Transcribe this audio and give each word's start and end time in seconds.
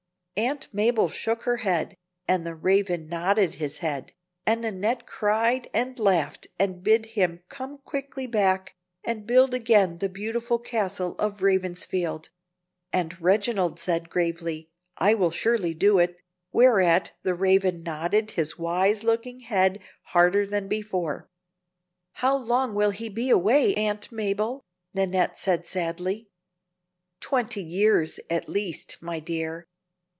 Aunt 0.37 0.73
Mabel 0.73 1.07
shook 1.07 1.43
her 1.43 1.57
head, 1.57 1.93
and 2.27 2.43
the 2.47 2.55
Raven 2.55 3.07
nodded 3.07 3.55
his 3.55 3.77
head, 3.79 4.11
and 4.43 4.61
Nannette 4.61 5.05
cried 5.05 5.69
and 5.71 5.99
laughed, 5.99 6.47
and 6.57 6.81
bid 6.81 7.07
him 7.07 7.43
"come 7.47 7.77
quickly 7.77 8.25
back, 8.25 8.73
and 9.03 9.27
build 9.27 9.53
again 9.53 9.99
the 9.99 10.09
beautiful 10.09 10.57
castle 10.57 11.13
of 11.19 11.43
Ravensfield"; 11.43 12.29
and 12.91 13.21
Reginald 13.21 13.79
said, 13.79 14.09
gravely, 14.09 14.71
"I 14.97 15.13
will 15.13 15.29
surely 15.29 15.75
do 15.75 15.99
it," 15.99 16.17
whereat 16.51 17.11
the 17.21 17.35
Raven 17.35 17.83
nodded 17.83 18.31
his 18.31 18.57
wise 18.57 19.03
looking 19.03 19.41
head 19.41 19.79
harder 20.05 20.47
than 20.47 20.67
before. 20.67 21.29
"How 22.13 22.35
long 22.35 22.73
will 22.73 22.91
he 22.91 23.09
be 23.09 23.29
away, 23.29 23.75
Aunt 23.75 24.11
Mabel?" 24.11 24.65
said 24.95 25.07
Nannette, 25.11 25.67
sadly. 25.67 26.29
"Twenty 27.19 27.61
years 27.63 28.19
at 28.27 28.49
least, 28.49 28.97
my 29.01 29.19
dear. 29.19 29.67